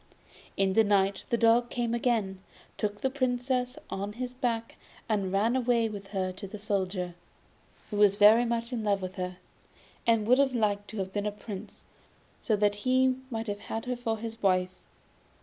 In 0.57 0.73
the 0.73 0.83
night 0.83 1.25
the 1.29 1.37
dog 1.37 1.69
came 1.69 1.93
again, 1.93 2.39
took 2.75 3.01
the 3.01 3.09
Princess 3.11 3.77
on 3.91 4.13
his 4.13 4.33
back 4.33 4.75
and 5.07 5.31
ran 5.31 5.55
away 5.55 5.89
with 5.89 6.07
her 6.07 6.31
to 6.31 6.47
the 6.47 6.57
Soldier, 6.57 7.13
who 7.91 7.97
was 7.97 8.15
very 8.15 8.43
much 8.43 8.73
in 8.73 8.83
love 8.83 9.03
with 9.03 9.17
her, 9.17 9.37
and 10.07 10.25
would 10.25 10.39
have 10.39 10.55
liked 10.55 10.87
to 10.87 10.97
have 10.97 11.13
been 11.13 11.27
a 11.27 11.31
Prince, 11.31 11.85
so 12.41 12.55
that 12.55 12.77
he 12.77 13.17
might 13.29 13.45
have 13.45 13.59
had 13.59 13.85
her 13.85 13.95
for 13.95 14.17
his 14.17 14.41
wife. 14.41 14.73